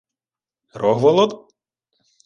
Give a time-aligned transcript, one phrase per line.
[0.81, 1.31] —Рогволод?